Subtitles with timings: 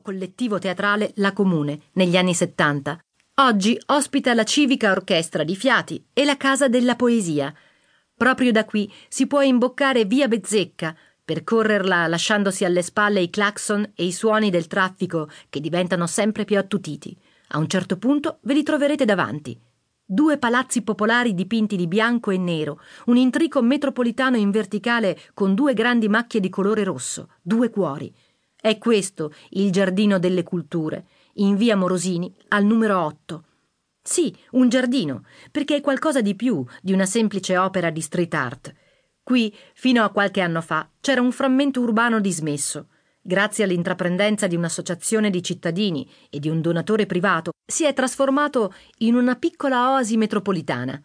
[0.00, 2.98] collettivo teatrale La Comune negli anni 70.
[3.40, 7.54] Oggi ospita la civica orchestra di Fiati e la Casa della Poesia.
[8.14, 10.94] Proprio da qui si può imboccare via Bezzecca,
[11.24, 16.58] percorrerla lasciandosi alle spalle i clacson e i suoni del traffico che diventano sempre più
[16.58, 17.16] attutiti.
[17.52, 19.58] A un certo punto ve li troverete davanti.
[20.04, 25.72] Due palazzi popolari dipinti di bianco e nero, un intrico metropolitano in verticale con due
[25.72, 28.12] grandi macchie di colore rosso, due cuori.
[28.60, 33.44] È questo il giardino delle culture, in via Morosini al numero 8.
[34.02, 38.74] Sì, un giardino, perché è qualcosa di più di una semplice opera di street art.
[39.22, 42.88] Qui, fino a qualche anno fa, c'era un frammento urbano dismesso.
[43.22, 49.14] Grazie all'intraprendenza di un'associazione di cittadini e di un donatore privato, si è trasformato in
[49.14, 51.00] una piccola oasi metropolitana.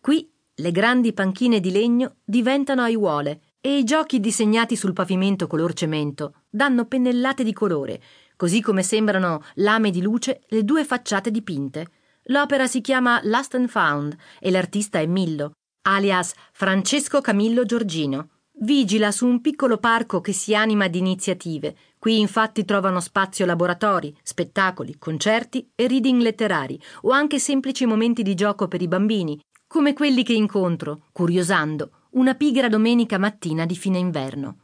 [0.00, 5.72] Qui le grandi panchine di legno diventano aiuole e i giochi disegnati sul pavimento color
[5.72, 8.00] cemento danno pennellate di colore,
[8.36, 11.86] così come sembrano lame di luce le due facciate dipinte.
[12.24, 18.30] L'opera si chiama Last and Found e l'artista è Millo, alias Francesco Camillo Giorgino.
[18.58, 21.76] Vigila su un piccolo parco che si anima di iniziative.
[21.98, 28.34] Qui infatti trovano spazio laboratori, spettacoli, concerti e reading letterari o anche semplici momenti di
[28.34, 33.98] gioco per i bambini, come quelli che incontro, curiosando, una pigra domenica mattina di fine
[33.98, 34.60] inverno.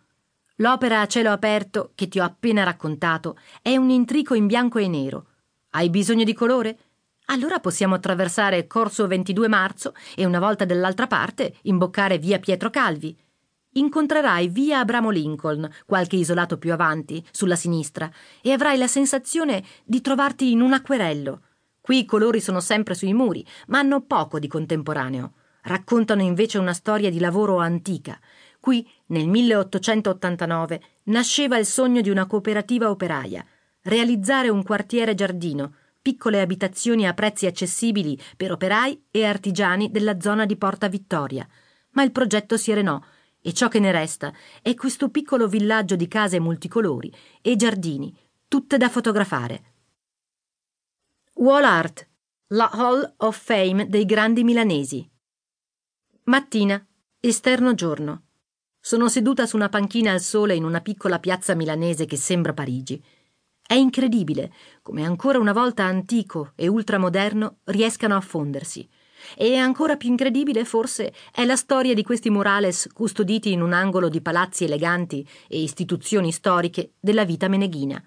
[0.56, 4.88] L'opera a cielo aperto che ti ho appena raccontato è un intrico in bianco e
[4.88, 5.26] nero.
[5.70, 6.78] Hai bisogno di colore?
[7.26, 13.14] Allora possiamo attraversare Corso 22 marzo e una volta dall'altra parte imboccare via Pietro Calvi.
[13.72, 20.00] Incontrerai via Abramo Lincoln, qualche isolato più avanti, sulla sinistra, e avrai la sensazione di
[20.00, 21.42] trovarti in un acquerello.
[21.82, 25.34] Qui i colori sono sempre sui muri, ma hanno poco di contemporaneo.
[25.62, 28.18] Raccontano invece una storia di lavoro antica.
[28.58, 33.44] Qui, nel 1889, nasceva il sogno di una cooperativa operaia,
[33.82, 40.46] realizzare un quartiere giardino, piccole abitazioni a prezzi accessibili per operai e artigiani della zona
[40.46, 41.46] di Porta Vittoria.
[41.90, 43.00] Ma il progetto si arenò
[43.40, 48.16] e ciò che ne resta è questo piccolo villaggio di case multicolori e giardini,
[48.48, 49.62] tutte da fotografare.
[51.34, 52.08] Wall Art,
[52.48, 55.08] la Hall of Fame dei grandi milanesi.
[56.24, 56.80] Mattina,
[57.18, 58.26] esterno giorno.
[58.78, 63.02] Sono seduta su una panchina al sole in una piccola piazza milanese che sembra Parigi.
[63.60, 64.52] È incredibile
[64.82, 68.88] come ancora una volta antico e ultramoderno riescano a fondersi.
[69.36, 74.08] E ancora più incredibile, forse, è la storia di questi murales custoditi in un angolo
[74.08, 78.00] di palazzi eleganti e istituzioni storiche della vita meneghina.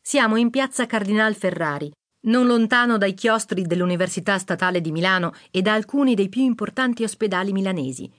[0.00, 1.92] Siamo in piazza Cardinal Ferrari,
[2.24, 7.52] non lontano dai chiostri dell'Università Statale di Milano e da alcuni dei più importanti ospedali
[7.52, 8.10] milanesi.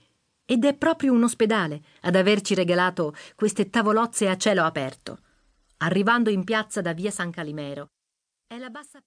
[0.45, 5.19] Ed è proprio un ospedale ad averci regalato queste tavolozze a cielo aperto
[5.77, 7.89] arrivando in piazza da via San Calimero.
[8.47, 9.01] È la bassa